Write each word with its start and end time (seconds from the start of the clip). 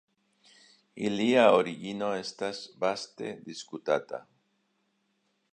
Ilia 1.09 1.43
origino 1.57 2.09
estas 2.21 2.63
vaste 2.87 3.37
diskutata. 3.51 4.25